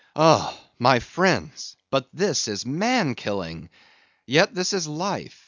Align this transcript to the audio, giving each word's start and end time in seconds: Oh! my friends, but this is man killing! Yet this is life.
Oh! 0.15 0.59
my 0.79 0.97
friends, 0.99 1.77
but 1.91 2.09
this 2.11 2.47
is 2.47 2.65
man 2.65 3.13
killing! 3.13 3.69
Yet 4.25 4.51
this 4.55 4.73
is 4.73 4.87
life. 4.87 5.37